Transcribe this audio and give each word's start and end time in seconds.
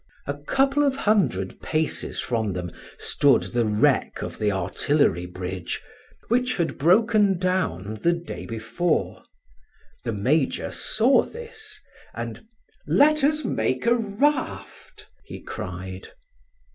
A 0.25 0.33
couple 0.33 0.81
of 0.83 0.95
hundred 0.97 1.61
paces 1.61 2.19
from 2.19 2.53
them 2.53 2.71
stood 2.97 3.53
the 3.53 3.65
wreck 3.67 4.23
of 4.23 4.39
the 4.39 4.51
artillery 4.51 5.27
bridge, 5.27 5.79
which 6.27 6.57
had 6.57 6.79
broken 6.79 7.37
down 7.37 7.99
the 8.01 8.11
day 8.11 8.47
before; 8.47 9.21
the 10.03 10.11
major 10.11 10.71
saw 10.71 11.21
this, 11.21 11.79
and 12.15 12.47
"Let 12.87 13.23
us 13.23 13.45
make 13.45 13.85
a 13.85 13.93
raft!" 13.93 15.07
he 15.23 15.39
cried. 15.39 16.07